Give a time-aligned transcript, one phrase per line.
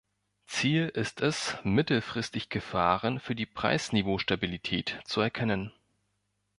[0.47, 5.71] Ziel ist es, mittelfristig Gefahren für die Preisniveaustabilität zu erkennen.